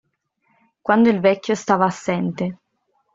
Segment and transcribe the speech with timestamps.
[0.81, 2.57] Quando il vecchio stava assente.